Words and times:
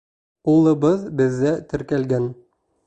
Улыбыҙ 0.53 1.05
беҙҙә 1.21 1.55
теркәлгән. 1.75 2.31